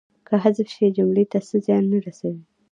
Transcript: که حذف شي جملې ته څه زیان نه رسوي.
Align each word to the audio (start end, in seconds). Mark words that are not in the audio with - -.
که 0.27 0.35
حذف 0.43 0.67
شي 0.75 0.87
جملې 0.97 1.25
ته 1.31 1.39
څه 1.47 1.55
زیان 1.65 1.83
نه 1.91 1.99
رسوي. 2.05 2.41